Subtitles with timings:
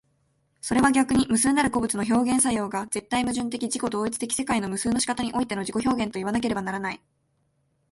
[0.61, 6.99] それは逆に無数なる個物の表現作用が絶対矛盾的自己同一的世界の無数の仕方においての自己表現といわなければならない。